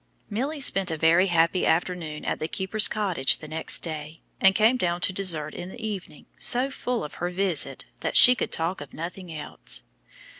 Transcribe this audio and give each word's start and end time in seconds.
Milly 0.31 0.59
spent 0.59 0.89
a 0.89 0.97
very 0.97 1.27
happy 1.27 1.63
afternoon 1.63 2.25
at 2.25 2.39
the 2.39 2.47
keeper's 2.47 2.87
cottage 2.87 3.37
the 3.37 3.47
next 3.47 3.81
day, 3.81 4.19
and 4.39 4.55
came 4.55 4.75
down 4.75 4.99
to 5.01 5.13
dessert 5.13 5.53
in 5.53 5.69
the 5.69 5.79
evening 5.79 6.25
so 6.39 6.71
full 6.71 7.03
of 7.03 7.13
her 7.21 7.29
visit 7.29 7.85
that 7.99 8.17
she 8.17 8.33
could 8.33 8.51
talk 8.51 8.81
of 8.81 8.95
nothing 8.95 9.31
else. 9.31 9.83